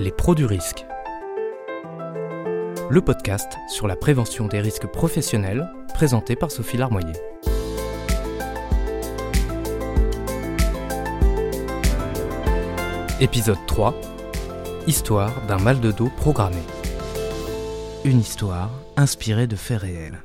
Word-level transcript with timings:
Les 0.00 0.12
pros 0.12 0.36
du 0.36 0.44
risque. 0.44 0.86
Le 2.88 3.00
podcast 3.00 3.54
sur 3.68 3.88
la 3.88 3.96
prévention 3.96 4.46
des 4.46 4.60
risques 4.60 4.86
professionnels 4.86 5.68
présenté 5.92 6.36
par 6.36 6.52
Sophie 6.52 6.76
Larmoyer. 6.76 7.14
Épisode 13.20 13.58
3. 13.66 14.00
Histoire 14.86 15.44
d'un 15.48 15.58
mal 15.58 15.80
de 15.80 15.90
dos 15.90 16.12
programmé. 16.16 16.62
Une 18.04 18.20
histoire 18.20 18.70
inspirée 18.96 19.48
de 19.48 19.56
faits 19.56 19.80
réels. 19.80 20.22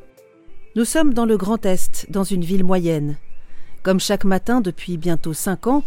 Nous 0.75 0.85
sommes 0.85 1.15
dans 1.15 1.25
le 1.25 1.35
Grand 1.35 1.65
Est, 1.65 2.05
dans 2.11 2.23
une 2.23 2.43
ville 2.43 2.63
moyenne. 2.63 3.17
Comme 3.81 3.99
chaque 3.99 4.23
matin 4.23 4.61
depuis 4.61 4.97
bientôt 4.97 5.33
5 5.33 5.65
ans, 5.65 5.83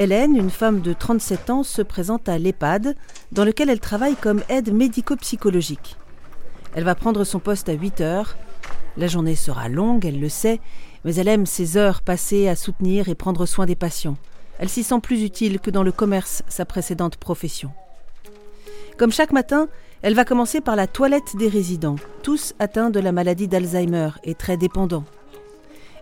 Hélène, 0.00 0.34
une 0.34 0.48
femme 0.48 0.80
de 0.80 0.94
37 0.94 1.50
ans, 1.50 1.62
se 1.62 1.82
présente 1.82 2.26
à 2.30 2.38
l'EHPAD, 2.38 2.96
dans 3.32 3.44
lequel 3.44 3.68
elle 3.68 3.80
travaille 3.80 4.16
comme 4.16 4.42
aide 4.48 4.72
médico-psychologique. 4.72 5.98
Elle 6.74 6.84
va 6.84 6.94
prendre 6.94 7.22
son 7.22 7.38
poste 7.38 7.68
à 7.68 7.74
8 7.74 8.00
heures. 8.00 8.38
La 8.96 9.08
journée 9.08 9.36
sera 9.36 9.68
longue, 9.68 10.06
elle 10.06 10.18
le 10.18 10.30
sait, 10.30 10.58
mais 11.04 11.16
elle 11.16 11.28
aime 11.28 11.44
ces 11.44 11.76
heures 11.76 12.00
passées 12.00 12.48
à 12.48 12.56
soutenir 12.56 13.10
et 13.10 13.14
prendre 13.14 13.44
soin 13.44 13.66
des 13.66 13.76
patients. 13.76 14.16
Elle 14.58 14.70
s'y 14.70 14.84
sent 14.84 15.00
plus 15.02 15.22
utile 15.22 15.60
que 15.60 15.70
dans 15.70 15.82
le 15.82 15.92
commerce, 15.92 16.44
sa 16.48 16.64
précédente 16.64 17.18
profession. 17.18 17.70
Comme 18.96 19.12
chaque 19.12 19.32
matin, 19.32 19.68
elle 20.00 20.14
va 20.14 20.24
commencer 20.24 20.62
par 20.62 20.76
la 20.76 20.86
toilette 20.86 21.36
des 21.36 21.48
résidents, 21.48 21.96
tous 22.22 22.54
atteints 22.58 22.88
de 22.88 23.00
la 23.00 23.12
maladie 23.12 23.48
d'Alzheimer 23.48 24.12
et 24.24 24.34
très 24.34 24.56
dépendants. 24.56 25.04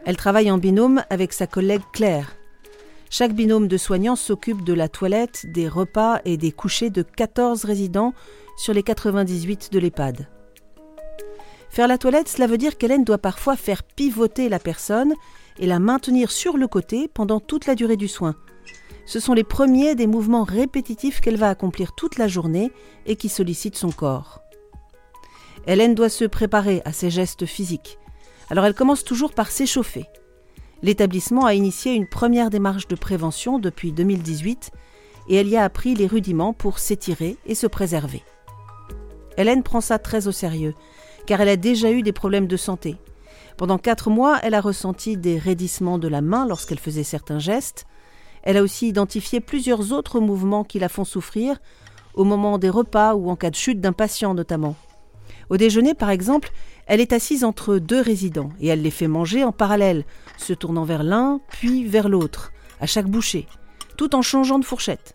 Elle 0.07 0.17
travaille 0.17 0.53
en 0.53 0.59
binôme 0.59 1.03
avec 1.11 1.33
sa 1.33 1.49
collègue 1.49 1.83
Claire, 1.93 2.38
chaque 3.11 3.33
binôme 3.33 3.69
de 3.69 3.77
soignants 3.77 4.17
s'occupe 4.17 4.65
de 4.65 4.75
la 4.75 4.89
toilette, 4.89 5.47
des 5.47 5.69
repas 5.69 6.21
et 6.25 6.37
des 6.37 6.53
couchers 6.53 6.91
de 6.91 7.03
14 7.03 7.65
résidents 7.65 8.13
sur 8.57 8.75
les 8.75 8.83
98 8.83 9.73
de 9.73 9.79
l'EHPAD. 9.79 10.29
Faire 11.71 11.89
la 11.89 11.99
toilette, 11.99 12.29
cela 12.29 12.47
veut 12.47 12.59
dire 12.59 12.77
qu'Hélène 12.77 13.05
doit 13.05 13.19
parfois 13.19 13.57
faire 13.57 13.83
pivoter 13.83 14.49
la 14.49 14.59
personne 14.59 15.15
et 15.59 15.67
la 15.67 15.79
maintenir 15.79 16.31
sur 16.31 16.57
le 16.57 16.67
côté 16.67 17.09
pendant 17.09 17.41
toute 17.41 17.67
la 17.67 17.75
durée 17.75 17.97
du 17.97 18.09
soin. 18.09 18.35
Ce 19.07 19.21
sont 19.21 19.33
les 19.33 19.45
premiers 19.45 19.95
des 19.95 20.07
mouvements 20.07 20.45
répétitifs 20.45 21.21
qu'elle 21.21 21.39
va 21.39 21.49
accomplir 21.49 21.95
toute 21.95 22.19
la 22.19 22.29
journée 22.29 22.71
et 23.07 23.17
qui 23.17 23.29
sollicitent 23.29 23.77
son 23.77 23.91
corps. 23.91 24.43
Hélène 25.67 25.95
doit 25.95 26.09
se 26.09 26.25
préparer 26.25 26.83
à 26.85 26.93
ces 26.93 27.11
gestes 27.11 27.47
physiques. 27.47 27.99
Alors 28.51 28.65
elle 28.65 28.75
commence 28.75 29.05
toujours 29.05 29.33
par 29.33 29.51
s'échauffer. 29.51 30.07
L'établissement 30.83 31.45
a 31.45 31.55
initié 31.55 31.95
une 31.95 32.07
première 32.07 32.51
démarche 32.51 32.87
de 32.87 32.95
prévention 32.95 33.59
depuis 33.59 33.93
2018 33.93 34.71
et 35.29 35.37
elle 35.37 35.49
y 35.49 35.57
a 35.57 35.65
appris 35.65 35.95
les 35.95 36.07
rudiments 36.07 36.53
pour 36.53 36.79
s'étirer 36.79 37.37
et 37.47 37.55
se 37.55 37.67
préserver. 37.67 38.23
Hélène 39.37 39.63
prend 39.63 39.81
ça 39.81 39.99
très 39.99 40.27
au 40.29 40.33
sérieux, 40.33 40.75
car 41.27 41.41
elle 41.41 41.49
a 41.49 41.57
déjà 41.57 41.91
eu 41.91 42.03
des 42.03 42.13
problèmes 42.13 42.47
de 42.47 42.57
santé. 42.57 42.97
Pendant 43.57 43.79
quatre 43.79 44.09
mois, 44.09 44.39
elle 44.43 44.55
a 44.55 44.61
ressenti 44.61 45.17
des 45.17 45.37
raidissements 45.37 45.99
de 45.99 46.09
la 46.09 46.21
main 46.21 46.47
lorsqu'elle 46.47 46.79
faisait 46.79 47.05
certains 47.05 47.41
gestes. 47.41 47.87
Elle 48.43 48.57
a 48.57 48.63
aussi 48.63 48.89
identifié 48.89 49.41
plusieurs 49.41 49.93
autres 49.93 50.21
mouvements 50.21 50.65
qui 50.65 50.79
la 50.79 50.89
font 50.89 51.05
souffrir, 51.05 51.59
au 52.15 52.25
moment 52.25 52.59
des 52.59 52.71
repas 52.71 53.15
ou 53.15 53.31
en 53.31 53.37
cas 53.37 53.51
de 53.51 53.57
chute 53.57 53.81
d'un 53.81 53.93
patient 53.93 54.33
notamment. 54.33 54.77
Au 55.51 55.57
déjeuner, 55.57 55.95
par 55.95 56.11
exemple, 56.11 56.51
elle 56.89 57.03
est 57.03 57.13
assise 57.13 57.45
entre 57.45 57.77
deux 57.77 58.01
résidents 58.01 58.51
et 58.61 58.69
elle 58.69 58.83
les 58.83 58.91
fait 58.91 59.09
manger 59.09 59.45
en 59.45 59.53
parallèle, 59.53 60.05
se 60.39 60.55
tournant 60.55 60.85
vers 60.85 61.03
l'un 61.03 61.41
puis 61.49 61.85
vers 61.85 62.09
l'autre, 62.09 62.51
à 62.81 62.87
chaque 62.87 63.07
bouchée, 63.07 63.47
tout 63.99 64.17
en 64.17 64.23
changeant 64.23 64.59
de 64.59 64.65
fourchette. 64.65 65.13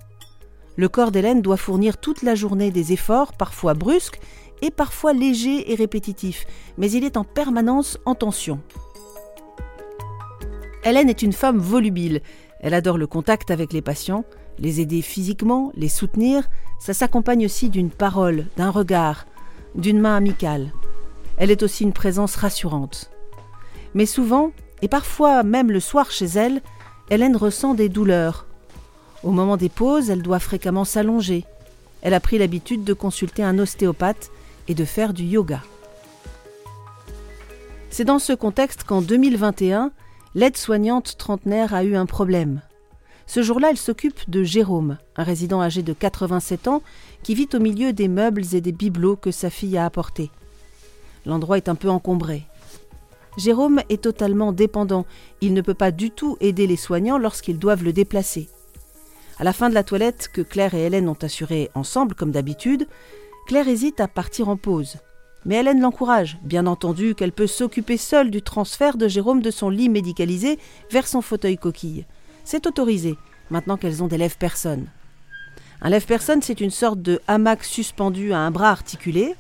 Le 0.75 0.87
corps 0.87 1.11
d'Hélène 1.11 1.41
doit 1.41 1.57
fournir 1.57 1.97
toute 1.97 2.21
la 2.21 2.35
journée 2.35 2.69
des 2.69 2.93
efforts, 2.93 3.33
parfois 3.33 3.73
brusques 3.73 4.19
et 4.61 4.69
parfois 4.69 5.13
légers 5.13 5.71
et 5.71 5.75
répétitifs, 5.75 6.45
mais 6.77 6.91
il 6.91 7.03
est 7.03 7.17
en 7.17 7.23
permanence 7.23 7.97
en 8.05 8.13
tension. 8.13 8.61
Hélène 10.83 11.09
est 11.09 11.21
une 11.21 11.33
femme 11.33 11.57
volubile. 11.57 12.21
Elle 12.59 12.73
adore 12.73 12.97
le 12.97 13.07
contact 13.07 13.51
avec 13.51 13.73
les 13.73 13.81
patients, 13.81 14.25
les 14.59 14.79
aider 14.79 15.01
physiquement, 15.01 15.71
les 15.75 15.89
soutenir. 15.89 16.49
Ça 16.79 16.93
s'accompagne 16.93 17.45
aussi 17.45 17.69
d'une 17.69 17.89
parole, 17.89 18.45
d'un 18.57 18.69
regard, 18.69 19.25
d'une 19.75 19.99
main 19.99 20.15
amicale. 20.15 20.71
Elle 21.37 21.51
est 21.51 21.63
aussi 21.63 21.83
une 21.83 21.93
présence 21.93 22.35
rassurante. 22.35 23.09
Mais 23.93 24.05
souvent, 24.05 24.51
et 24.81 24.87
parfois 24.87 25.43
même 25.43 25.71
le 25.71 25.79
soir 25.79 26.11
chez 26.11 26.25
elle, 26.25 26.61
Hélène 27.09 27.35
ressent 27.35 27.73
des 27.73 27.89
douleurs. 27.89 28.45
Au 29.23 29.31
moment 29.31 29.57
des 29.57 29.69
pauses, 29.69 30.09
elle 30.09 30.21
doit 30.21 30.39
fréquemment 30.39 30.85
s'allonger. 30.85 31.45
Elle 32.01 32.13
a 32.13 32.19
pris 32.19 32.37
l'habitude 32.37 32.83
de 32.83 32.93
consulter 32.93 33.43
un 33.43 33.57
ostéopathe 33.59 34.31
et 34.67 34.73
de 34.73 34.85
faire 34.85 35.13
du 35.13 35.23
yoga. 35.23 35.61
C'est 37.89 38.05
dans 38.05 38.19
ce 38.19 38.33
contexte 38.33 38.83
qu'en 38.83 39.01
2021, 39.01 39.91
l'aide-soignante 40.35 41.17
trentenaire 41.17 41.73
a 41.73 41.83
eu 41.83 41.95
un 41.95 42.05
problème. 42.05 42.61
Ce 43.25 43.41
jour-là, 43.41 43.69
elle 43.69 43.77
s'occupe 43.77 44.29
de 44.29 44.43
Jérôme, 44.43 44.97
un 45.15 45.23
résident 45.23 45.61
âgé 45.61 45.81
de 45.81 45.93
87 45.93 46.67
ans 46.67 46.81
qui 47.21 47.35
vit 47.35 47.47
au 47.53 47.59
milieu 47.59 47.93
des 47.93 48.07
meubles 48.07 48.43
et 48.53 48.61
des 48.61 48.71
bibelots 48.71 49.15
que 49.15 49.31
sa 49.31 49.49
fille 49.49 49.77
a 49.77 49.85
apportés. 49.85 50.31
L'endroit 51.25 51.57
est 51.57 51.69
un 51.69 51.75
peu 51.75 51.89
encombré. 51.89 52.47
Jérôme 53.37 53.81
est 53.89 54.03
totalement 54.03 54.51
dépendant. 54.51 55.05
Il 55.41 55.53
ne 55.53 55.61
peut 55.61 55.73
pas 55.73 55.91
du 55.91 56.11
tout 56.11 56.37
aider 56.39 56.67
les 56.67 56.75
soignants 56.75 57.17
lorsqu'ils 57.17 57.59
doivent 57.59 57.83
le 57.83 57.93
déplacer. 57.93 58.49
À 59.39 59.43
la 59.43 59.53
fin 59.53 59.69
de 59.69 59.73
la 59.73 59.83
toilette 59.83 60.29
que 60.31 60.41
Claire 60.41 60.75
et 60.75 60.85
Hélène 60.85 61.09
ont 61.09 61.17
assurée 61.21 61.71
ensemble, 61.73 62.13
comme 62.13 62.31
d'habitude, 62.31 62.87
Claire 63.47 63.67
hésite 63.67 63.99
à 63.99 64.07
partir 64.07 64.49
en 64.49 64.57
pause. 64.57 64.97
Mais 65.45 65.55
Hélène 65.55 65.81
l'encourage, 65.81 66.37
bien 66.43 66.67
entendu 66.67 67.15
qu'elle 67.15 67.31
peut 67.31 67.47
s'occuper 67.47 67.97
seule 67.97 68.31
du 68.31 68.41
transfert 68.41 68.95
de 68.95 69.07
Jérôme 69.07 69.41
de 69.41 69.51
son 69.51 69.69
lit 69.69 69.89
médicalisé 69.89 70.59
vers 70.91 71.07
son 71.07 71.21
fauteuil 71.21 71.57
coquille. 71.57 72.05
C'est 72.45 72.67
autorisé, 72.67 73.15
maintenant 73.49 73.75
qu'elles 73.75 74.03
ont 74.03 74.07
des 74.07 74.17
lèvres-personnes. 74.17 74.87
Un 75.81 75.89
lève-personne, 75.89 76.41
c'est 76.41 76.61
une 76.61 76.71
sorte 76.71 77.01
de 77.01 77.19
hamac 77.27 77.63
suspendu 77.63 78.31
à 78.31 78.39
un 78.39 78.51
bras 78.51 78.69
articulé. 78.69 79.35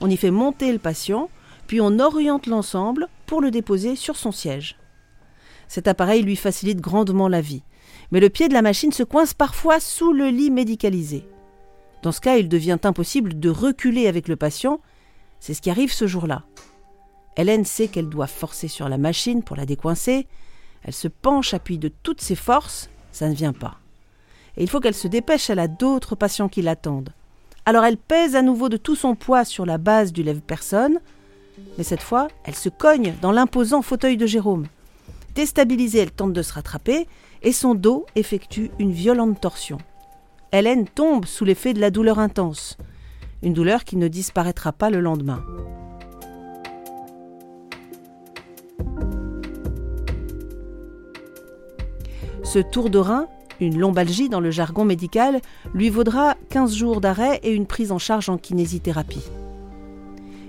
On 0.00 0.10
y 0.10 0.16
fait 0.16 0.30
monter 0.30 0.72
le 0.72 0.78
patient, 0.78 1.30
puis 1.66 1.80
on 1.80 1.98
oriente 1.98 2.46
l'ensemble 2.46 3.08
pour 3.26 3.40
le 3.40 3.50
déposer 3.50 3.96
sur 3.96 4.16
son 4.16 4.32
siège. 4.32 4.76
Cet 5.68 5.88
appareil 5.88 6.22
lui 6.22 6.36
facilite 6.36 6.80
grandement 6.80 7.28
la 7.28 7.40
vie, 7.40 7.62
mais 8.10 8.20
le 8.20 8.30
pied 8.30 8.48
de 8.48 8.54
la 8.54 8.62
machine 8.62 8.92
se 8.92 9.02
coince 9.02 9.34
parfois 9.34 9.80
sous 9.80 10.12
le 10.12 10.28
lit 10.28 10.50
médicalisé. 10.50 11.26
Dans 12.02 12.12
ce 12.12 12.20
cas, 12.20 12.36
il 12.36 12.48
devient 12.48 12.78
impossible 12.84 13.40
de 13.40 13.50
reculer 13.50 14.06
avec 14.06 14.28
le 14.28 14.36
patient. 14.36 14.80
C'est 15.40 15.54
ce 15.54 15.62
qui 15.62 15.70
arrive 15.70 15.92
ce 15.92 16.06
jour-là. 16.06 16.44
Hélène 17.36 17.64
sait 17.64 17.88
qu'elle 17.88 18.08
doit 18.08 18.26
forcer 18.26 18.68
sur 18.68 18.88
la 18.88 18.98
machine 18.98 19.42
pour 19.42 19.56
la 19.56 19.66
décoincer. 19.66 20.26
Elle 20.82 20.94
se 20.94 21.08
penche, 21.08 21.52
appuie 21.52 21.78
de 21.78 21.88
toutes 21.88 22.20
ses 22.20 22.36
forces, 22.36 22.90
ça 23.12 23.28
ne 23.28 23.34
vient 23.34 23.52
pas. 23.52 23.78
Et 24.56 24.62
il 24.62 24.70
faut 24.70 24.80
qu'elle 24.80 24.94
se 24.94 25.08
dépêche, 25.08 25.50
elle 25.50 25.58
a 25.58 25.68
d'autres 25.68 26.14
patients 26.14 26.48
qui 26.48 26.62
l'attendent. 26.62 27.12
Alors 27.68 27.84
elle 27.84 27.96
pèse 27.96 28.36
à 28.36 28.42
nouveau 28.42 28.68
de 28.68 28.76
tout 28.76 28.94
son 28.94 29.16
poids 29.16 29.44
sur 29.44 29.66
la 29.66 29.76
base 29.76 30.12
du 30.12 30.22
lève-personne, 30.22 31.00
mais 31.76 31.82
cette 31.82 32.02
fois, 32.02 32.28
elle 32.44 32.54
se 32.54 32.68
cogne 32.68 33.14
dans 33.20 33.32
l'imposant 33.32 33.82
fauteuil 33.82 34.16
de 34.16 34.24
Jérôme. 34.24 34.66
Déstabilisée, 35.34 35.98
elle 35.98 36.12
tente 36.12 36.32
de 36.32 36.42
se 36.42 36.52
rattraper, 36.52 37.08
et 37.42 37.52
son 37.52 37.74
dos 37.74 38.06
effectue 38.14 38.70
une 38.78 38.92
violente 38.92 39.40
torsion. 39.40 39.78
Hélène 40.52 40.86
tombe 40.86 41.24
sous 41.24 41.44
l'effet 41.44 41.74
de 41.74 41.80
la 41.80 41.90
douleur 41.90 42.20
intense, 42.20 42.78
une 43.42 43.52
douleur 43.52 43.82
qui 43.82 43.96
ne 43.96 44.06
disparaîtra 44.06 44.72
pas 44.72 44.88
le 44.88 45.00
lendemain. 45.00 45.44
Ce 52.44 52.60
tour 52.60 52.90
de 52.90 52.98
rein, 52.98 53.26
une 53.60 53.78
lombalgie 53.78 54.28
dans 54.28 54.40
le 54.40 54.50
jargon 54.50 54.84
médical, 54.84 55.40
lui 55.74 55.90
vaudra 55.90 56.36
15 56.50 56.74
jours 56.74 57.00
d'arrêt 57.00 57.40
et 57.42 57.52
une 57.52 57.66
prise 57.66 57.92
en 57.92 57.98
charge 57.98 58.28
en 58.28 58.38
kinésithérapie. 58.38 59.24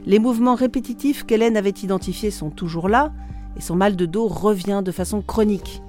Les 0.06 0.19
mouvements 0.19 0.56
répétitifs 0.56 1.25
qu'Hélène 1.25 1.57
avait 1.57 1.69
identifiés 1.69 2.31
sont 2.31 2.50
toujours 2.50 2.89
là, 2.89 3.12
et 3.57 3.62
son 3.62 3.75
mal 3.75 3.95
de 3.95 4.06
dos 4.06 4.27
revient 4.27 4.81
de 4.83 4.92
façon 4.92 5.21
chronique. 5.21 5.81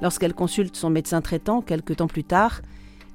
Lorsqu'elle 0.00 0.34
consulte 0.34 0.76
son 0.76 0.90
médecin 0.90 1.20
traitant 1.20 1.60
quelques 1.60 1.96
temps 1.96 2.06
plus 2.06 2.24
tard, 2.24 2.62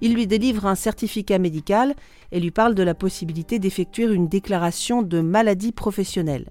il 0.01 0.13
lui 0.13 0.27
délivre 0.27 0.65
un 0.65 0.75
certificat 0.75 1.39
médical 1.39 1.95
et 2.31 2.39
lui 2.39 2.51
parle 2.51 2.75
de 2.75 2.83
la 2.83 2.93
possibilité 2.93 3.59
d'effectuer 3.59 4.03
une 4.03 4.27
déclaration 4.27 5.01
de 5.01 5.21
maladie 5.21 5.71
professionnelle. 5.71 6.47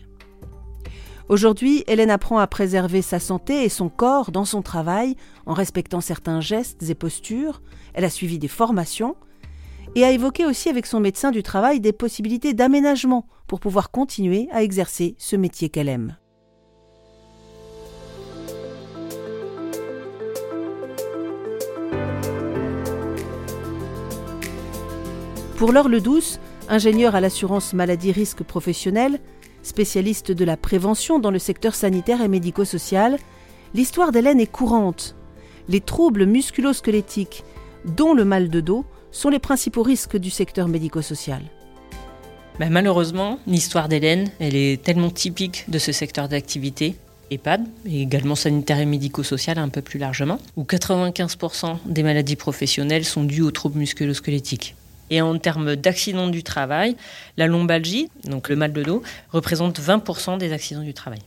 Aujourd'hui, 1.31 1.85
Hélène 1.87 2.11
apprend 2.11 2.37
à 2.37 2.47
préserver 2.47 3.00
sa 3.00 3.19
santé 3.19 3.65
et 3.65 3.71
son 3.71 3.88
corps 3.88 4.31
dans 4.31 4.44
son 4.44 4.61
travail 4.61 5.17
en 5.47 5.55
respectant 5.55 6.03
certains 6.03 6.43
gestes 6.43 6.82
et 6.91 6.94
postures. 6.94 7.62
Elle 7.94 8.05
a 8.05 8.11
suivi 8.11 8.38
des 8.38 8.49
formations 8.49 9.17
et 9.94 10.05
a 10.05 10.11
évoqué 10.11 10.44
aussi 10.44 10.69
avec 10.69 10.85
son 10.85 11.00
médecin 11.00 11.31
du 11.31 11.43
travail 11.43 11.81
des 11.81 11.94
possibilités 11.94 12.53
d'aménagement 12.53 13.26
pour 13.47 13.59
pouvoir 13.59 13.91
continuer 13.91 14.49
à 14.53 14.62
exercer 14.62 15.15
ce 15.17 15.37
métier 15.37 15.71
qu'elle 15.71 15.88
aime. 15.88 16.19
Pour 25.56 25.73
Laure 25.73 25.88
Ledouce, 25.88 26.38
ingénieure 26.69 27.15
à 27.15 27.21
l'assurance 27.23 27.73
maladie 27.73 28.12
risque 28.12 28.43
professionnel, 28.43 29.21
spécialiste 29.66 30.32
de 30.32 30.44
la 30.44 30.56
prévention 30.56 31.19
dans 31.19 31.31
le 31.31 31.38
secteur 31.38 31.75
sanitaire 31.75 32.22
et 32.22 32.28
médico-social, 32.28 33.19
l'histoire 33.75 34.12
d'Hélène 34.12 34.40
est 34.40 34.50
courante. 34.50 35.16
Les 35.69 35.81
troubles 35.81 36.26
musculo-squelettiques, 36.26 37.44
dont 37.84 38.14
le 38.14 38.25
mal 38.25 38.49
de 38.49 38.61
dos, 38.61 38.84
sont 39.11 39.31
les 39.31 39.38
principaux 39.38 39.82
risques 39.82 40.16
du 40.16 40.31
secteur 40.31 40.69
médico-social. 40.69 41.43
Ben, 42.58 42.70
malheureusement, 42.70 43.38
l'histoire 43.46 43.88
d'Hélène, 43.88 44.31
elle 44.38 44.55
est 44.55 44.82
tellement 44.82 45.11
typique 45.11 45.64
de 45.69 45.78
ce 45.78 45.90
secteur 45.93 46.28
d'activité, 46.28 46.96
EHPAD, 47.31 47.66
et 47.87 48.02
également 48.02 48.37
sanitaire 48.37 48.78
et 48.78 48.87
médico-social 48.87 49.58
un 49.58 49.69
peu 49.69 49.82
plus 49.82 49.99
largement, 49.99 50.38
où 50.56 50.62
95% 50.62 51.78
des 51.87 52.02
maladies 52.02 52.37
professionnelles 52.37 53.05
sont 53.05 53.25
dues 53.25 53.43
aux 53.43 53.50
troubles 53.50 53.78
musculo-squelettiques. 53.78 54.76
Et 55.10 55.20
en 55.20 55.38
termes 55.38 55.76
d'accidents 55.76 56.28
du 56.28 56.42
travail, 56.42 56.96
la 57.36 57.46
lombalgie, 57.46 58.08
donc 58.24 58.48
le 58.48 58.56
mal 58.56 58.72
de 58.72 58.82
dos, 58.82 59.02
représente 59.30 59.80
20% 59.80 60.38
des 60.38 60.52
accidents 60.52 60.82
du 60.82 60.94
travail. 60.94 61.20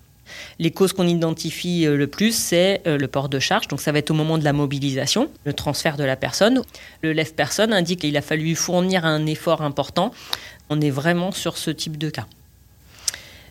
Les 0.60 0.72
causes 0.72 0.94
qu'on 0.94 1.08
identifie 1.08 1.86
euh, 1.86 1.96
le 1.96 2.08
plus, 2.08 2.36
c'est 2.36 2.82
euh, 2.86 2.98
le 2.98 3.08
port 3.08 3.30
de 3.30 3.40
charge. 3.40 3.68
Donc 3.68 3.80
ça 3.80 3.92
va 3.92 4.00
être 4.00 4.12
au 4.12 4.14
moment 4.14 4.38
de 4.38 4.44
la 4.44 4.54
mobilisation, 4.54 5.30
le 5.46 5.54
transfert 5.54 5.98
de 5.98 6.04
la 6.04 6.16
personne. 6.16 6.62
Le 7.02 7.14
lève-personne 7.14 7.74
indique 7.74 8.02
qu'il 8.02 8.18
a 8.18 8.22
fallu 8.22 8.56
fournir 8.56 9.06
un 9.06 9.26
effort 9.26 9.62
important. 9.62 10.12
On 10.70 10.82
est 10.82 10.90
vraiment 10.90 11.32
sur 11.32 11.58
ce 11.58 11.72
type 11.72 11.98
de 11.98 12.10
cas. 12.10 12.26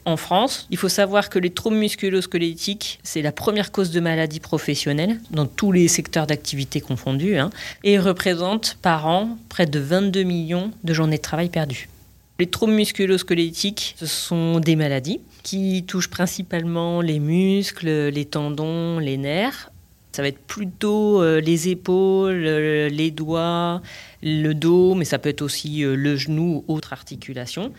En 0.06 0.17
France, 0.17 0.69
il 0.70 0.76
faut 0.76 0.88
savoir 0.88 1.29
que 1.31 1.41
les 1.41 1.50
troubles 1.50 1.79
musculo-squelettiques, 1.79 3.00
c'est 3.03 3.23
la 3.23 3.32
première 3.32 3.73
cause 3.73 3.91
de 3.91 3.99
maladie 3.99 4.38
professionnelle 4.38 5.19
dans 5.32 5.47
tous 5.47 5.73
les 5.73 5.88
secteurs 5.88 6.29
d'activité 6.29 6.81
confondus 6.81 7.37
hein, 7.38 7.50
et 7.82 7.99
représente 7.99 8.79
par 8.81 9.08
an 9.08 9.37
près 9.49 9.67
de 9.67 9.81
22 9.81 10.23
millions 10.23 10.70
de 10.85 10.94
journées 10.94 11.17
de 11.17 11.23
travail 11.23 11.49
perdues. 11.49 11.88
Les 12.38 12.47
troubles 12.47 12.75
musculo-squelettiques, 12.75 13.97
ce 13.99 14.06
sont 14.06 14.61
des 14.61 14.76
maladies 14.76 15.20
qui 15.43 15.82
touchent 15.85 16.11
principalement 16.11 17.00
les 17.00 17.19
muscles, 17.19 18.09
les 18.09 18.26
tendons, 18.26 19.00
les 19.00 19.17
nerfs, 19.17 19.73
ça 20.17 20.23
va 20.23 20.29
être 20.29 20.39
plutôt 20.39 21.21
euh, 21.21 21.43
les 21.43 21.69
épaules, 21.69 22.47
euh, 22.47 22.89
les 22.89 23.11
doigts, 23.11 23.83
le 24.23 24.55
dos, 24.55 24.95
mais 24.95 25.05
ça 25.05 25.19
peut 25.19 25.29
être 25.29 25.43
aussi 25.43 25.85
euh, 25.85 25.95
le 25.95 26.17
genou 26.17 26.65
ou 26.67 26.75
autre 26.75 26.95
articulation. 26.95 27.71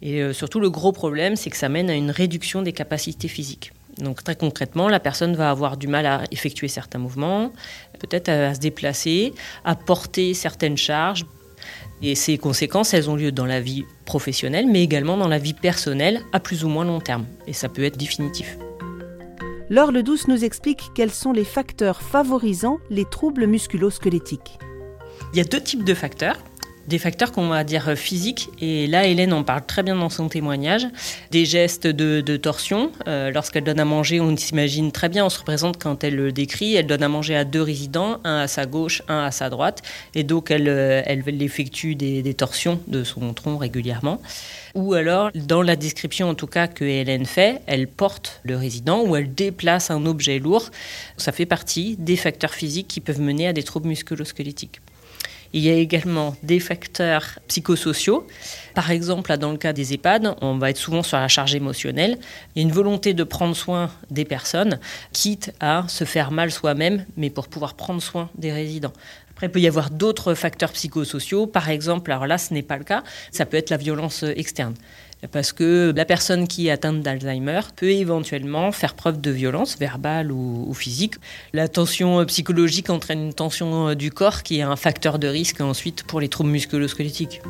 Et 0.00 0.32
surtout, 0.32 0.60
le 0.60 0.70
gros 0.70 0.92
problème, 0.92 1.36
c'est 1.36 1.50
que 1.50 1.56
ça 1.58 1.68
mène 1.68 1.90
à 1.90 1.94
une 1.94 2.10
réduction 2.10 2.62
des 2.62 2.72
capacités 2.72 3.28
physiques. 3.28 3.72
Donc 3.98 4.24
très 4.24 4.34
concrètement, 4.34 4.88
la 4.88 4.98
personne 4.98 5.36
va 5.36 5.50
avoir 5.50 5.76
du 5.76 5.86
mal 5.86 6.06
à 6.06 6.24
effectuer 6.30 6.68
certains 6.68 6.98
mouvements, 6.98 7.52
peut-être 7.98 8.28
à 8.28 8.54
se 8.54 8.60
déplacer, 8.60 9.34
à 9.64 9.74
porter 9.76 10.32
certaines 10.34 10.76
charges. 10.76 11.26
Et 12.02 12.14
ces 12.14 12.38
conséquences, 12.38 12.92
elles 12.92 13.08
ont 13.08 13.16
lieu 13.16 13.30
dans 13.30 13.46
la 13.46 13.60
vie 13.60 13.84
professionnelle, 14.04 14.66
mais 14.66 14.82
également 14.82 15.16
dans 15.16 15.28
la 15.28 15.38
vie 15.38 15.54
personnelle 15.54 16.22
à 16.32 16.40
plus 16.40 16.64
ou 16.64 16.68
moins 16.68 16.84
long 16.84 17.00
terme. 17.00 17.26
Et 17.46 17.52
ça 17.52 17.68
peut 17.68 17.84
être 17.84 17.96
définitif. 17.96 18.58
Laure 19.70 19.92
Ledouce 19.92 20.28
nous 20.28 20.44
explique 20.44 20.90
quels 20.94 21.10
sont 21.10 21.32
les 21.32 21.44
facteurs 21.44 22.02
favorisant 22.02 22.80
les 22.90 23.06
troubles 23.06 23.46
musculo-squelettiques. 23.46 24.58
Il 25.32 25.38
y 25.38 25.40
a 25.40 25.44
deux 25.44 25.60
types 25.60 25.84
de 25.84 25.94
facteurs 25.94 26.36
des 26.88 26.98
facteurs 26.98 27.32
qu'on 27.32 27.48
va 27.48 27.64
dire 27.64 27.96
physiques. 27.96 28.48
Et 28.60 28.86
là, 28.86 29.06
Hélène 29.06 29.32
en 29.32 29.42
parle 29.42 29.64
très 29.66 29.82
bien 29.82 29.96
dans 29.96 30.08
son 30.08 30.28
témoignage. 30.28 30.86
Des 31.30 31.44
gestes 31.44 31.86
de, 31.86 32.36
torsion. 32.36 32.90
Euh, 33.06 33.30
lorsqu'elle 33.30 33.64
donne 33.64 33.80
à 33.80 33.84
manger, 33.84 34.20
on 34.20 34.36
s'imagine 34.36 34.92
très 34.92 35.08
bien, 35.08 35.24
on 35.24 35.30
se 35.30 35.38
représente 35.38 35.82
quand 35.82 36.04
elle 36.04 36.16
le 36.16 36.32
décrit. 36.32 36.74
Elle 36.74 36.86
donne 36.86 37.02
à 37.02 37.08
manger 37.08 37.36
à 37.36 37.44
deux 37.44 37.62
résidents, 37.62 38.18
un 38.24 38.40
à 38.40 38.48
sa 38.48 38.66
gauche, 38.66 39.02
un 39.08 39.24
à 39.24 39.30
sa 39.30 39.50
droite. 39.50 39.82
Et 40.14 40.24
donc, 40.24 40.50
elle, 40.50 40.68
euh, 40.68 41.02
elle 41.06 41.42
effectue 41.42 41.94
des, 41.94 42.22
des 42.22 42.34
torsions 42.34 42.80
de 42.86 43.04
son 43.04 43.32
tronc 43.34 43.56
régulièrement. 43.56 44.20
Ou 44.74 44.94
alors, 44.94 45.30
dans 45.34 45.62
la 45.62 45.76
description 45.76 46.28
en 46.28 46.34
tout 46.34 46.48
cas 46.48 46.66
que 46.66 46.84
Hélène 46.84 47.26
fait, 47.26 47.60
elle 47.66 47.86
porte 47.86 48.40
le 48.42 48.56
résident 48.56 49.02
ou 49.02 49.14
elle 49.14 49.32
déplace 49.32 49.90
un 49.90 50.04
objet 50.04 50.40
lourd. 50.40 50.70
Ça 51.16 51.30
fait 51.30 51.46
partie 51.46 51.96
des 51.96 52.16
facteurs 52.16 52.54
physiques 52.54 52.88
qui 52.88 53.00
peuvent 53.00 53.20
mener 53.20 53.46
à 53.46 53.52
des 53.52 53.62
troubles 53.62 53.88
musculo-squelettiques. 53.88 54.80
Il 55.56 55.60
y 55.60 55.70
a 55.70 55.74
également 55.74 56.34
des 56.42 56.58
facteurs 56.58 57.38
psychosociaux. 57.46 58.26
Par 58.74 58.90
exemple, 58.90 59.36
dans 59.36 59.52
le 59.52 59.56
cas 59.56 59.72
des 59.72 59.94
EHPAD, 59.94 60.34
on 60.40 60.58
va 60.58 60.70
être 60.70 60.76
souvent 60.76 61.04
sur 61.04 61.16
la 61.16 61.28
charge 61.28 61.54
émotionnelle. 61.54 62.18
Il 62.54 62.62
y 62.62 62.64
a 62.64 62.68
une 62.68 62.74
volonté 62.74 63.14
de 63.14 63.22
prendre 63.22 63.54
soin 63.54 63.88
des 64.10 64.24
personnes, 64.24 64.80
quitte 65.12 65.52
à 65.60 65.84
se 65.86 66.02
faire 66.02 66.32
mal 66.32 66.50
soi-même, 66.50 67.06
mais 67.16 67.30
pour 67.30 67.46
pouvoir 67.46 67.74
prendre 67.74 68.02
soin 68.02 68.30
des 68.34 68.50
résidents. 68.50 68.92
Après, 69.30 69.46
il 69.46 69.50
peut 69.50 69.60
y 69.60 69.68
avoir 69.68 69.90
d'autres 69.90 70.34
facteurs 70.34 70.72
psychosociaux. 70.72 71.46
Par 71.46 71.68
exemple, 71.68 72.10
alors 72.10 72.26
là, 72.26 72.36
ce 72.36 72.52
n'est 72.52 72.62
pas 72.62 72.76
le 72.76 72.84
cas, 72.84 73.04
ça 73.30 73.46
peut 73.46 73.56
être 73.56 73.70
la 73.70 73.76
violence 73.76 74.24
externe 74.24 74.74
parce 75.30 75.52
que 75.52 75.92
la 75.94 76.04
personne 76.04 76.48
qui 76.48 76.68
est 76.68 76.70
atteinte 76.70 77.00
d'Alzheimer 77.00 77.60
peut 77.76 77.90
éventuellement 77.90 78.72
faire 78.72 78.94
preuve 78.94 79.20
de 79.20 79.30
violence 79.30 79.78
verbale 79.78 80.32
ou, 80.32 80.72
physique. 80.74 81.14
La 81.52 81.68
tension 81.68 82.24
psychologique 82.26 82.90
entraîne 82.90 83.20
une 83.20 83.34
tension 83.34 83.88
euh, 83.88 83.94
du 83.94 84.10
corps 84.10 84.42
qui 84.42 84.58
est 84.58 84.62
un 84.62 84.76
facteur 84.76 85.18
de 85.18 85.28
risque 85.28 85.60
ensuite 85.60 86.02
pour 86.04 86.20
les 86.20 86.28
troubles 86.28 86.50
musculo-squelettiques. 86.50 87.40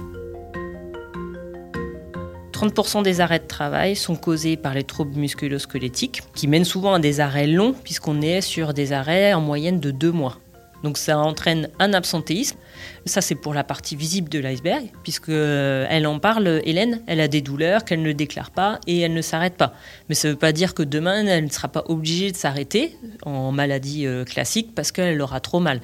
30% 2.52 3.02
des 3.02 3.20
arrêts 3.20 3.40
de 3.40 3.46
travail 3.46 3.96
sont 3.96 4.16
causés 4.16 4.56
par 4.56 4.74
les 4.74 4.84
troubles 4.84 5.18
musculo-squelettiques, 5.18 6.22
qui 6.34 6.46
mènent 6.46 6.64
souvent 6.64 6.94
à 6.94 6.98
des 6.98 7.20
arrêts 7.20 7.46
longs, 7.46 7.74
puisqu'on 7.84 8.22
est 8.22 8.40
sur 8.40 8.72
des 8.72 8.92
arrêts 8.92 9.34
en 9.34 9.40
moyenne 9.40 9.80
de 9.80 9.90
deux 9.90 10.12
mois. 10.12 10.38
Donc 10.84 10.98
ça 10.98 11.18
entraîne 11.18 11.70
un 11.78 11.94
absentéisme. 11.94 12.58
Ça 13.06 13.22
c'est 13.22 13.34
pour 13.34 13.54
la 13.54 13.64
partie 13.64 13.96
visible 13.96 14.28
de 14.28 14.38
l'iceberg, 14.38 14.84
puisque 15.02 15.30
euh, 15.30 15.86
elle 15.88 16.06
en 16.06 16.18
parle, 16.18 16.60
Hélène, 16.64 17.00
elle 17.06 17.20
a 17.20 17.28
des 17.28 17.40
douleurs 17.40 17.86
qu'elle 17.86 18.02
ne 18.02 18.12
déclare 18.12 18.50
pas 18.50 18.78
et 18.86 19.00
elle 19.00 19.14
ne 19.14 19.22
s'arrête 19.22 19.54
pas. 19.54 19.72
Mais 20.08 20.14
ça 20.14 20.28
ne 20.28 20.34
veut 20.34 20.38
pas 20.38 20.52
dire 20.52 20.74
que 20.74 20.82
demain 20.82 21.24
elle 21.26 21.44
ne 21.44 21.50
sera 21.50 21.68
pas 21.68 21.84
obligée 21.88 22.30
de 22.30 22.36
s'arrêter 22.36 22.96
en 23.24 23.50
maladie 23.50 24.06
euh, 24.06 24.24
classique 24.24 24.74
parce 24.74 24.92
qu'elle 24.92 25.20
aura 25.22 25.40
trop 25.40 25.58
mal. 25.58 25.80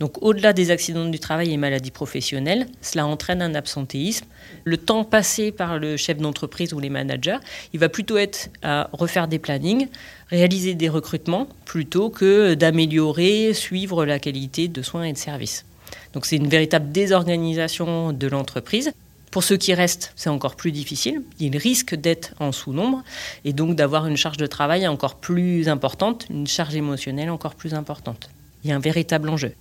Donc 0.00 0.22
au-delà 0.22 0.54
des 0.54 0.70
accidents 0.70 1.04
du 1.04 1.20
travail 1.20 1.52
et 1.52 1.58
maladies 1.58 1.90
professionnelles, 1.90 2.66
cela 2.80 3.06
entraîne 3.06 3.42
un 3.42 3.54
absentéisme. 3.54 4.24
Le 4.64 4.78
temps 4.78 5.04
passé 5.04 5.52
par 5.52 5.78
le 5.78 5.98
chef 5.98 6.16
d'entreprise 6.16 6.72
ou 6.72 6.80
les 6.80 6.88
managers, 6.88 7.36
il 7.74 7.80
va 7.80 7.90
plutôt 7.90 8.16
être 8.16 8.48
à 8.62 8.88
refaire 8.94 9.28
des 9.28 9.38
plannings, 9.38 9.88
réaliser 10.30 10.74
des 10.74 10.88
recrutements, 10.88 11.46
plutôt 11.66 12.08
que 12.08 12.54
d'améliorer, 12.54 13.52
suivre 13.52 14.06
la 14.06 14.18
qualité 14.18 14.68
de 14.68 14.80
soins 14.80 15.04
et 15.04 15.12
de 15.12 15.18
services. 15.18 15.66
Donc 16.14 16.24
c'est 16.24 16.36
une 16.36 16.48
véritable 16.48 16.90
désorganisation 16.90 18.14
de 18.14 18.26
l'entreprise. 18.26 18.92
Pour 19.30 19.44
ceux 19.44 19.58
qui 19.58 19.74
restent, 19.74 20.12
c'est 20.16 20.30
encore 20.30 20.56
plus 20.56 20.72
difficile. 20.72 21.22
Ils 21.40 21.56
risquent 21.58 21.94
d'être 21.94 22.32
en 22.40 22.52
sous-nombre 22.52 23.04
et 23.44 23.52
donc 23.52 23.76
d'avoir 23.76 24.06
une 24.06 24.16
charge 24.16 24.38
de 24.38 24.46
travail 24.46 24.88
encore 24.88 25.16
plus 25.16 25.68
importante, 25.68 26.24
une 26.30 26.46
charge 26.46 26.74
émotionnelle 26.74 27.28
encore 27.28 27.54
plus 27.54 27.74
importante. 27.74 28.30
Il 28.64 28.70
y 28.70 28.72
a 28.72 28.76
un 28.76 28.80
véritable 28.80 29.28
enjeu. 29.28 29.52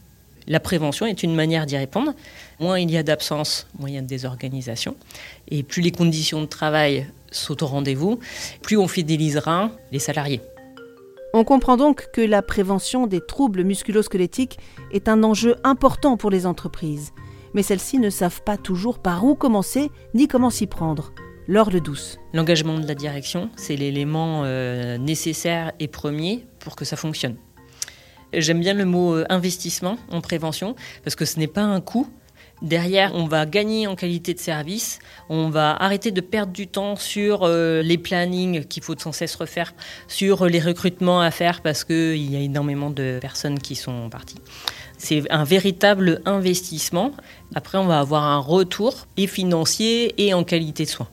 La 0.50 0.60
prévention 0.60 1.06
est 1.06 1.22
une 1.22 1.36
manière 1.36 1.68
d'y 1.68 1.78
répondre. 1.78 2.14
Moins 2.60 2.80
il 2.80 2.90
y 2.90 2.98
a 2.98 3.04
d'absence, 3.04 3.68
moins 3.78 3.90
il 3.90 3.96
y 3.96 3.98
a 4.00 4.02
de 4.02 4.08
désorganisation. 4.08 4.96
Et 5.48 5.62
plus 5.62 5.84
les 5.84 5.92
conditions 5.92 6.42
de 6.42 6.48
travail 6.48 7.06
sont 7.32 7.64
au 7.64 7.68
rendez-vous, 7.68 8.20
plus 8.64 8.76
on 8.76 8.88
fidélisera 8.88 9.70
les 9.92 10.00
salariés. 10.00 10.42
On 11.36 11.44
comprend 11.44 11.78
donc 11.78 12.08
que 12.12 12.22
la 12.22 12.42
prévention 12.42 13.06
des 13.06 13.22
troubles 13.22 13.64
musculo-squelettiques 13.64 14.58
est 14.92 15.08
un 15.08 15.22
enjeu 15.24 15.56
important 15.64 16.18
pour 16.18 16.32
les 16.32 16.48
entreprises. 16.48 17.12
Mais 17.54 17.62
celles-ci 17.62 18.00
ne 18.00 18.10
savent 18.10 18.42
pas 18.42 18.58
toujours 18.58 18.98
par 18.98 19.24
où 19.24 19.36
commencer 19.36 19.92
ni 20.16 20.28
comment 20.28 20.50
s'y 20.50 20.66
prendre. 20.66 21.14
Laure 21.48 21.70
le 21.70 21.82
douce. 21.82 22.18
L'engagement 22.34 22.80
de 22.80 22.88
la 22.88 22.96
direction, 22.96 23.52
c'est 23.56 23.76
l'élément 23.76 24.42
euh, 24.46 24.98
nécessaire 24.98 25.74
et 25.80 25.88
premier 25.88 26.48
pour 26.60 26.76
que 26.76 26.86
ça 26.86 26.96
fonctionne. 26.96 27.36
J'aime 28.34 28.60
bien 28.60 28.74
le 28.74 28.86
mot 28.86 29.16
euh, 29.16 29.26
investissement 29.30 29.98
en 30.12 30.22
prévention 30.22 30.76
parce 31.04 31.16
que 31.16 31.26
ce 31.26 31.40
n'est 31.40 31.48
pas 31.48 31.64
un 31.64 31.82
coût. 31.82 32.08
Derrière, 32.62 33.16
on 33.16 33.26
va 33.26 33.46
gagner 33.46 33.88
en 33.88 33.96
qualité 33.96 34.34
de 34.34 34.40
service, 34.40 35.00
on 35.30 35.50
va 35.50 35.82
arrêter 35.82 36.12
de 36.12 36.20
perdre 36.20 36.52
du 36.52 36.68
temps 36.68 36.98
sur 36.98 37.44
euh, 37.44 37.82
les 37.82 37.98
plannings 37.98 38.66
qu'il 38.66 38.84
faut 38.84 38.96
sans 38.98 39.14
cesse 39.14 39.36
refaire, 39.36 39.74
sur 40.10 40.46
les 40.46 40.60
recrutements 40.60 41.22
à 41.22 41.32
faire 41.32 41.62
parce 41.62 41.86
qu'il 41.86 42.30
y 42.30 42.36
a 42.36 42.40
énormément 42.40 42.90
de 42.90 43.18
personnes 43.22 43.60
qui 43.60 43.76
sont 43.76 44.10
parties. 44.10 44.42
C'est 44.98 45.24
un 45.32 45.46
véritable 45.46 46.22
investissement. 46.26 47.14
Après, 47.56 47.78
on 47.78 47.86
va 47.86 48.00
avoir 48.00 48.24
un 48.24 48.40
retour 48.40 49.08
et 49.16 49.28
financier 49.28 50.14
et 50.22 50.34
en 50.34 50.44
qualité 50.44 50.84
de 50.84 50.90
soins. 50.90 51.08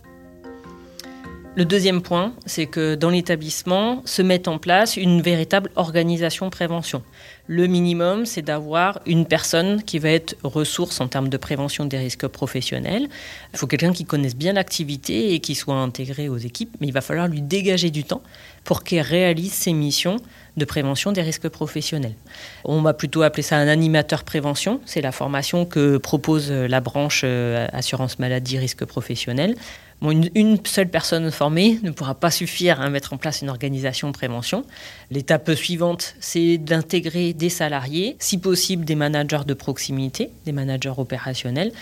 Le 1.57 1.65
deuxième 1.65 2.03
point, 2.03 2.35
c'est 2.45 2.67
que 2.67 2.97
dans 2.97 3.09
l'établissement 3.09 4.03
se 4.05 4.21
met 4.21 4.47
en 4.47 4.59
place 4.59 4.99
une 4.99 5.23
véritable 5.23 5.71
organisation 5.75 6.51
prévention. 6.51 7.03
Le 7.47 7.67
minimum, 7.67 8.27
c'est 8.27 8.43
d'avoir 8.43 9.01
une 9.07 9.25
personne 9.25 9.83
qui 9.83 9.99
va 9.99 10.11
être 10.11 10.37
ressource 10.43 11.01
en 11.01 11.09
termes 11.09 11.31
de 11.31 11.37
prévention 11.39 11.87
des 11.87 11.97
risques 11.97 12.27
professionnels. 12.27 13.09
Il 13.55 13.59
faut 13.59 13.67
quelqu'un 13.67 13.95
qui 13.95 14.05
connaisse 14.05 14.37
bien 14.37 14.53
l'activité 14.53 15.33
et 15.33 15.41
qui 15.41 15.55
soit 15.55 15.77
intégré 15.77 16.29
aux 16.29 16.37
équipes, 16.37 16.77
mais 16.83 16.89
il 16.89 16.93
va 16.93 17.01
falloir 17.01 17.27
lui 17.27 17.41
dégager 17.41 17.89
du 17.89 18.05
temps 18.05 18.21
pour 18.65 18.85
qu'elle 18.85 19.01
réalise 19.01 19.55
ses 19.55 19.73
missions 19.73 20.19
de 20.59 20.65
prévention 20.67 21.13
des 21.13 21.23
risques 21.23 21.49
professionnels. 21.49 22.17
On 22.65 22.83
va 22.83 22.93
plutôt 22.93 23.23
appeler 23.23 23.43
ça 23.43 23.57
un 23.57 23.69
animateur 23.69 24.25
prévention. 24.25 24.81
C'est 24.85 25.01
la 25.01 25.13
formation 25.13 25.65
que 25.65 25.97
propose 25.97 26.51
la 26.51 26.81
branche 26.81 27.23
euh, 27.25 27.67
assurance 27.73 28.19
maladie 28.19 28.59
risque 28.59 28.85
professionnel 28.85 29.55
une, 30.03 30.59
seule 30.67 30.89
personne 30.89 31.31
formée 31.31 31.79
ne 31.83 31.91
pourra 31.91 32.15
pas 32.15 32.31
suffire 32.31 32.81
à 32.81 32.91
mettre 32.91 33.13
en 33.13 33.17
place 33.17 33.43
une 33.43 33.49
organisation 33.49 34.09
de 34.09 34.13
prévention. 34.13 34.65
L'étape 35.11 35.51
suivante, 35.55 36.15
c'est 36.21 36.59
d'intégrer 36.59 37.33
des 37.33 37.49
salariés, 37.49 38.17
si 38.19 38.39
possible 38.39 38.85
des 38.85 38.95
managers 38.95 39.45
de 39.47 39.55
proximité, 39.55 40.31
des 40.45 40.53
managers 40.53 40.93
opérationnels, 40.97 41.73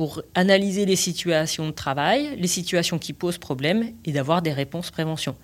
pour 0.00 0.22
analyser 0.34 0.86
les 0.86 0.96
situations 0.96 1.66
de 1.66 1.72
travail, 1.72 2.30
les 2.38 2.48
situations 2.48 2.98
qui 2.98 3.12
posent 3.12 3.36
problème 3.36 3.90
et 4.06 4.12
d'avoir 4.12 4.40
des 4.40 4.50
réponses 4.50 4.90
prévention. 4.90 5.36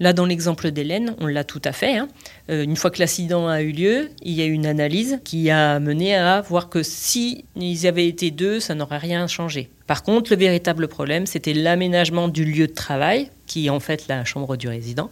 Là, 0.00 0.12
dans 0.12 0.26
l'exemple 0.26 0.70
d'Hélène, 0.70 1.16
on 1.18 1.26
l'a 1.26 1.44
tout 1.44 1.62
à 1.64 1.72
fait. 1.72 1.96
Hein. 1.96 2.08
Euh, 2.50 2.62
une 2.62 2.76
fois 2.76 2.90
que 2.90 2.98
l'accident 2.98 3.48
a 3.48 3.62
eu 3.62 3.72
lieu, 3.72 4.10
il 4.22 4.34
y 4.34 4.42
a 4.42 4.44
une 4.44 4.66
analyse 4.66 5.18
qui 5.24 5.48
a 5.48 5.80
mené 5.80 6.14
à 6.14 6.42
voir 6.42 6.68
que 6.68 6.82
si 6.82 7.46
ils 7.56 7.86
avaient 7.86 8.06
été 8.06 8.30
deux, 8.30 8.60
ça 8.60 8.74
n'aurait 8.74 8.98
rien 8.98 9.26
changé. 9.28 9.70
Par 9.86 10.02
contre, 10.02 10.30
le 10.30 10.36
véritable 10.36 10.88
problème, 10.88 11.24
c'était 11.24 11.54
l'aménagement 11.54 12.28
du 12.28 12.44
lieu 12.44 12.66
de 12.66 12.74
travail, 12.74 13.30
qui 13.52 13.66
est 13.66 13.70
en 13.70 13.80
fait 13.80 14.08
la 14.08 14.24
chambre 14.24 14.56
du 14.56 14.66
résident, 14.66 15.10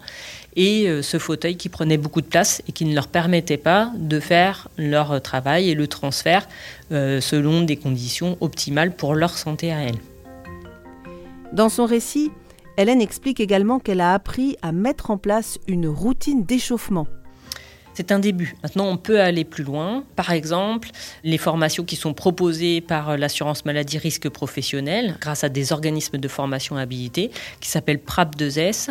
et 0.56 0.88
euh, 0.88 1.02
ce 1.02 1.18
fauteuil 1.18 1.56
qui 1.56 1.68
prenait 1.68 1.98
beaucoup 1.98 2.22
de 2.22 2.26
place 2.26 2.62
et 2.66 2.72
qui 2.72 2.86
ne 2.86 2.94
leur 2.94 3.06
permettait 3.06 3.58
pas 3.58 3.92
de 3.96 4.18
faire 4.18 4.68
leur 4.78 5.20
travail 5.20 5.68
et 5.68 5.74
le 5.74 5.86
transfert 5.86 6.48
euh, 6.90 7.20
selon 7.20 7.60
des 7.60 7.76
conditions 7.76 8.38
optimales 8.40 8.96
pour 8.96 9.14
leur 9.14 9.36
santé 9.36 9.72
à 9.72 9.82
elles. 9.82 9.98
Dans 11.52 11.68
son 11.68 11.84
récit, 11.84 12.30
Hélène 12.78 13.02
explique 13.02 13.40
également 13.40 13.78
qu'elle 13.78 14.00
a 14.00 14.14
appris 14.14 14.56
à 14.62 14.72
mettre 14.72 15.10
en 15.10 15.18
place 15.18 15.58
une 15.68 15.86
routine 15.86 16.44
d'échauffement 16.44 17.08
c'est 17.94 18.12
un 18.12 18.18
début. 18.18 18.56
Maintenant, 18.62 18.86
on 18.86 18.96
peut 18.96 19.20
aller 19.20 19.44
plus 19.44 19.64
loin. 19.64 20.04
Par 20.16 20.32
exemple, 20.32 20.90
les 21.24 21.38
formations 21.38 21.84
qui 21.84 21.96
sont 21.96 22.14
proposées 22.14 22.80
par 22.80 23.16
l'assurance 23.16 23.64
maladie 23.64 23.98
risque 23.98 24.28
professionnel 24.28 25.16
grâce 25.20 25.44
à 25.44 25.48
des 25.48 25.72
organismes 25.72 26.18
de 26.18 26.28
formation 26.28 26.76
habilités 26.76 27.30
qui 27.60 27.68
s'appellent 27.68 27.98
PRAP2S. 27.98 28.90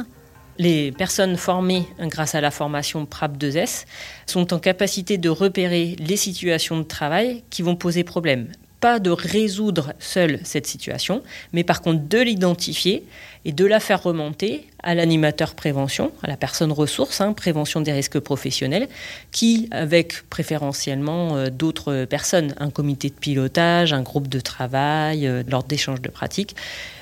Les 0.57 0.91
personnes 0.91 1.37
formées 1.37 1.85
grâce 1.99 2.35
à 2.35 2.41
la 2.41 2.51
formation 2.51 3.05
PRAP2S 3.05 3.85
sont 4.25 4.53
en 4.53 4.59
capacité 4.59 5.17
de 5.17 5.29
repérer 5.29 5.95
les 5.99 6.17
situations 6.17 6.77
de 6.77 6.83
travail 6.83 7.43
qui 7.49 7.61
vont 7.61 7.75
poser 7.75 8.03
problème 8.03 8.49
pas 8.79 8.99
de 8.99 9.09
résoudre 9.09 9.93
seule 9.99 10.39
cette 10.43 10.67
situation, 10.67 11.21
mais 11.53 11.63
par 11.63 11.81
contre 11.81 12.07
de 12.07 12.19
l'identifier 12.19 13.05
et 13.45 13.51
de 13.51 13.65
la 13.65 13.79
faire 13.79 14.03
remonter 14.03 14.67
à 14.83 14.95
l'animateur 14.95 15.55
prévention, 15.55 16.11
à 16.23 16.27
la 16.27 16.37
personne 16.37 16.71
ressource, 16.71 17.21
hein, 17.21 17.33
prévention 17.33 17.81
des 17.81 17.91
risques 17.91 18.19
professionnels, 18.19 18.87
qui, 19.31 19.67
avec 19.71 20.29
préférentiellement 20.29 21.35
euh, 21.35 21.49
d'autres 21.49 22.05
personnes, 22.05 22.53
un 22.59 22.69
comité 22.69 23.09
de 23.09 23.15
pilotage, 23.15 23.93
un 23.93 24.01
groupe 24.01 24.27
de 24.27 24.39
travail, 24.39 25.27
euh, 25.27 25.43
lors 25.47 25.63
d'échanges 25.63 26.01
de 26.01 26.09
pratiques, 26.09 26.55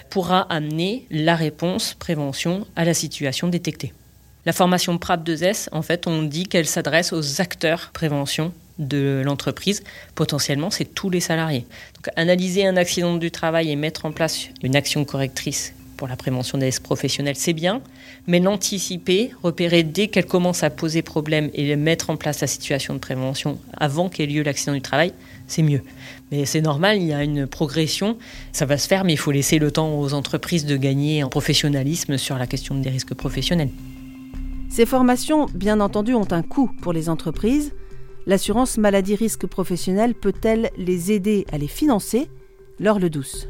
pourra 0.10 0.42
amener 0.42 1.06
la 1.12 1.36
réponse 1.36 1.96
prévention 1.96 2.66
à 2.76 2.86
la 2.86 2.94
situation 2.94 3.48
détectée. 3.48 3.94
La 4.46 4.54
formation 4.54 4.96
PRAP2S, 4.96 5.68
en 5.74 5.82
fait, 5.82 6.08
on 6.08 6.24
dit 6.24 6.46
qu'elle 6.46 6.68
s'adresse 6.68 7.12
aux 7.12 7.42
acteurs 7.42 7.92
prévention 7.94 8.54
de 8.80 9.22
l'entreprise, 9.26 9.84
potentiellement, 10.16 10.70
c'est 10.70 10.86
tous 10.86 11.10
les 11.10 11.20
salariés. 11.20 11.66
Donc, 11.96 12.10
analyser 12.16 12.66
un 12.66 12.78
accident 12.78 13.16
du 13.16 13.32
travail 13.32 13.72
et 13.72 13.76
mettre 13.76 14.06
en 14.06 14.12
place 14.12 14.48
une 14.64 14.76
action 14.76 15.04
correctrice 15.06 15.74
pour 15.98 16.08
la 16.08 16.16
prévention 16.16 16.58
des 16.58 16.68
risques 16.68 16.84
professionnels, 16.84 17.36
c'est 17.36 17.54
bien, 17.54 17.82
mais 18.28 18.40
l'anticiper, 18.40 19.32
repérer 19.42 19.84
dès 19.84 20.08
qu'elle 20.08 20.28
commence 20.28 20.64
à 20.64 20.70
poser 20.70 21.02
problème 21.02 21.50
et 21.54 21.76
mettre 21.76 22.12
en 22.12 22.18
place 22.18 22.40
la 22.40 22.48
situation 22.48 22.94
de 22.94 23.00
prévention 23.00 23.60
avant 23.76 24.08
qu'ait 24.08 24.28
lieu 24.28 24.44
l'accident 24.44 24.74
du 24.74 24.82
travail, 24.82 25.12
c'est 25.48 25.64
mieux. 25.64 25.82
Mais 26.32 26.46
c'est 26.46 26.62
normal, 26.62 26.98
il 26.98 27.08
y 27.08 27.14
a 27.14 27.24
une 27.24 27.48
progression, 27.48 28.18
ça 28.52 28.66
va 28.66 28.78
se 28.78 28.88
faire, 28.88 29.04
mais 29.04 29.14
il 29.14 29.18
faut 29.18 29.32
laisser 29.32 29.60
le 29.60 29.72
temps 29.72 30.00
aux 30.00 30.14
entreprises 30.14 30.66
de 30.66 30.78
gagner 30.78 31.24
en 31.24 31.30
professionnalisme 31.30 32.18
sur 32.18 32.38
la 32.38 32.48
question 32.48 32.76
des 32.76 32.90
risques 32.90 33.16
professionnels. 33.16 33.70
Ces 34.70 34.86
formations, 34.86 35.48
bien 35.56 35.80
entendu, 35.80 36.14
ont 36.14 36.28
un 36.32 36.44
coût 36.44 36.70
pour 36.82 36.94
les 36.94 37.10
entreprises, 37.10 37.74
L'assurance 38.28 38.78
maladie 38.78 39.16
risque 39.16 39.48
professionnel 39.48 40.14
peut-elle 40.14 40.70
les 40.78 41.14
aider 41.14 41.46
à 41.50 41.58
les 41.58 41.70
financer? 41.70 42.28
Laure 42.78 43.00
Le 43.00 43.10
Douce. 43.10 43.48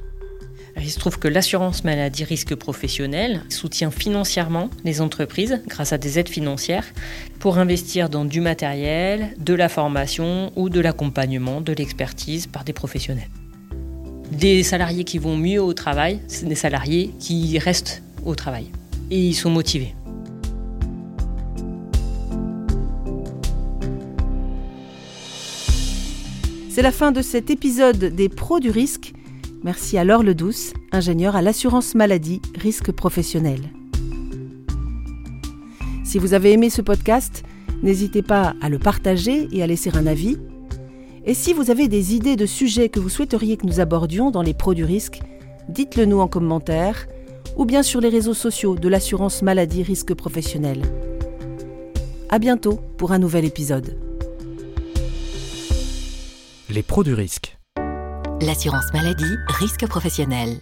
Il 0.79 0.91
se 0.91 0.99
trouve 0.99 1.17
que 1.17 1.27
l'assurance 1.27 1.83
maladie 1.83 2.23
risque 2.23 2.53
professionnel 2.53 3.41
soutient 3.49 3.89
financièrement 3.89 4.69
les 4.83 5.01
entreprises 5.01 5.63
grâce 5.65 5.93
à 5.93 5.97
des 5.97 6.19
aides 6.19 6.29
financières 6.29 6.85
pour 7.39 7.57
investir 7.57 8.07
dans 8.07 8.23
du 8.23 8.39
matériel, 8.39 9.33
de 9.39 9.55
la 9.55 9.67
formation 9.67 10.51
ou 10.55 10.69
de 10.69 10.79
l'accompagnement, 10.79 11.59
de 11.59 11.73
l'expertise 11.73 12.45
par 12.45 12.63
des 12.63 12.73
professionnels. 12.73 13.31
Des 14.31 14.61
salariés 14.61 15.05
qui 15.05 15.17
vont 15.17 15.37
mieux 15.37 15.59
au 15.59 15.73
travail, 15.73 16.19
c'est 16.27 16.45
des 16.45 16.53
salariés 16.53 17.15
qui 17.19 17.57
restent 17.57 18.03
au 18.23 18.35
travail 18.35 18.67
et 19.09 19.19
ils 19.19 19.33
sont 19.33 19.49
motivés. 19.49 19.95
C'est 26.77 26.83
la 26.83 26.91
fin 26.91 27.11
de 27.11 27.23
cet 27.23 27.49
épisode 27.49 27.97
des 27.97 28.29
pros 28.29 28.59
du 28.59 28.69
risque. 28.69 29.15
Merci 29.63 29.97
à 29.97 30.03
Laure 30.03 30.21
Ledouce, 30.21 30.73
ingénieure 30.91 31.35
à 31.35 31.41
l'assurance 31.41 31.95
maladie 31.95 32.39
risque 32.53 32.91
professionnel. 32.91 33.71
Si 36.03 36.19
vous 36.19 36.35
avez 36.35 36.51
aimé 36.51 36.69
ce 36.69 36.83
podcast, 36.83 37.41
n'hésitez 37.81 38.21
pas 38.21 38.53
à 38.61 38.69
le 38.69 38.77
partager 38.77 39.47
et 39.51 39.63
à 39.63 39.65
laisser 39.65 39.89
un 39.97 40.05
avis. 40.05 40.37
Et 41.25 41.33
si 41.33 41.51
vous 41.51 41.71
avez 41.71 41.87
des 41.87 42.13
idées 42.13 42.35
de 42.35 42.45
sujets 42.45 42.89
que 42.89 42.99
vous 42.99 43.09
souhaiteriez 43.09 43.57
que 43.57 43.65
nous 43.65 43.79
abordions 43.79 44.29
dans 44.29 44.43
les 44.43 44.53
pros 44.53 44.75
du 44.75 44.83
risque, 44.83 45.19
dites-le 45.69 46.05
nous 46.05 46.19
en 46.19 46.27
commentaire 46.27 47.07
ou 47.55 47.65
bien 47.65 47.81
sur 47.81 48.01
les 48.01 48.09
réseaux 48.09 48.35
sociaux 48.35 48.75
de 48.75 48.87
l'assurance 48.87 49.41
maladie 49.41 49.81
risque 49.81 50.13
professionnel. 50.13 50.83
À 52.29 52.37
bientôt 52.37 52.79
pour 52.97 53.13
un 53.13 53.17
nouvel 53.17 53.45
épisode. 53.45 53.97
Les 56.69 56.83
pros 56.83 57.01
du 57.01 57.13
risque. 57.13 57.57
L'assurance 58.41 58.91
maladie, 58.91 59.37
risque 59.47 59.87
professionnel. 59.87 60.59